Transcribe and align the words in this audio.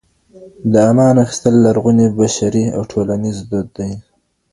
د 0.71 0.73
امان 0.89 1.15
اخيستل 1.25 1.53
لرغونی 1.65 2.07
بشري 2.19 2.65
او 2.75 2.81
ټولنيز 2.91 3.37
دود 3.49 3.67
دی. 3.77 3.91